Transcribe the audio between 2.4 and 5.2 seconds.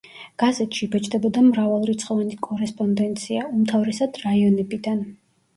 კორესპონდენცია, უმთავრესად რაიონებიდან.